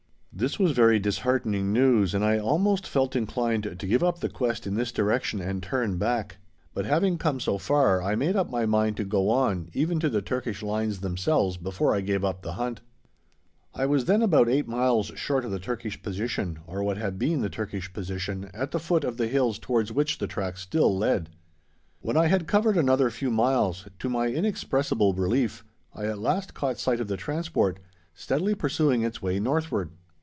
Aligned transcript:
This 0.33 0.57
was 0.57 0.71
very 0.71 0.97
disheartening 0.97 1.71
news, 1.73 2.15
and 2.15 2.23
I 2.23 2.39
almost 2.39 2.87
felt 2.87 3.15
inclined 3.17 3.75
to 3.77 3.85
give 3.85 4.01
up 4.03 4.21
the 4.21 4.29
quest 4.29 4.65
in 4.65 4.73
this 4.73 4.91
direction 4.91 5.39
and 5.41 5.61
turn 5.61 5.97
back; 5.97 6.37
but 6.73 6.85
having 6.85 7.17
come 7.17 7.39
so 7.41 7.57
far, 7.59 8.01
I 8.01 8.15
made 8.15 8.37
up 8.37 8.49
my 8.49 8.65
mind 8.65 8.95
to 8.97 9.03
go 9.03 9.29
on, 9.29 9.69
even 9.73 9.99
to 9.99 10.09
the 10.09 10.21
Turkish 10.21 10.63
lines 10.63 11.01
themselves, 11.01 11.57
before 11.57 11.93
I 11.93 11.99
gave 12.01 12.23
up 12.23 12.41
the 12.41 12.53
hunt. 12.53 12.79
I 13.75 13.85
was 13.85 14.05
then 14.05 14.21
about 14.23 14.49
eight 14.49 14.67
miles 14.69 15.11
short 15.15 15.45
of 15.45 15.51
the 15.51 15.59
Turkish 15.59 16.01
position, 16.01 16.59
or 16.65 16.81
what 16.81 16.97
had 16.97 17.19
been 17.19 17.41
the 17.41 17.49
Turkish 17.49 17.91
position 17.91 18.49
at 18.53 18.71
the 18.71 18.79
foot 18.79 19.03
of 19.03 19.17
the 19.17 19.27
hills 19.27 19.59
towards 19.59 19.91
which 19.91 20.17
the 20.17 20.27
tracks 20.27 20.61
still 20.61 20.97
led. 20.97 21.29
When 21.99 22.15
I 22.17 22.27
had 22.27 22.47
covered 22.47 22.77
another 22.77 23.11
few 23.11 23.29
miles, 23.29 23.85
to 23.99 24.09
my 24.09 24.27
inexpressible 24.29 25.13
relief, 25.13 25.65
I 25.93 26.05
at 26.05 26.19
last 26.19 26.55
caught 26.55 26.79
sight 26.79 27.01
of 27.01 27.09
the 27.09 27.17
Transport, 27.17 27.79
steadily 28.15 28.55
pursuing 28.55 29.03
its 29.03 29.21
way 29.21 29.37
northward! 29.39 29.91